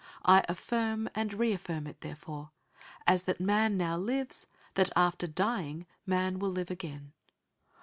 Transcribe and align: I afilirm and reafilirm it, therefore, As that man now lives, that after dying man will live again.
I 0.25 0.43
afilirm 0.49 1.09
and 1.13 1.29
reafilirm 1.31 1.87
it, 1.87 2.01
therefore, 2.01 2.49
As 3.05 3.25
that 3.25 3.39
man 3.39 3.77
now 3.77 3.97
lives, 3.97 4.47
that 4.73 4.89
after 4.95 5.27
dying 5.27 5.85
man 6.07 6.39
will 6.39 6.49
live 6.49 6.71
again. 6.71 7.13